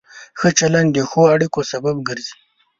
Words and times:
ښه 0.39 0.49
چلند 0.59 0.89
د 0.93 0.97
ښو 1.09 1.21
اړیکو 1.35 1.59
سبب 1.71 1.95
ګرځي. 2.07 2.35